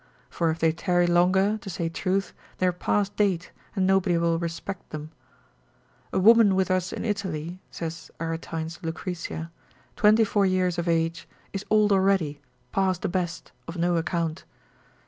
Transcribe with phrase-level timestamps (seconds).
[0.31, 4.39] For if they tarry longer, to say truth, they are past date, and nobody will
[4.39, 5.11] respect them.
[6.11, 9.51] A woman with us in Italy (saith Aretine's Lucretia)
[9.95, 12.41] twenty four years of age, is old already,
[12.71, 14.43] past the best, of no account.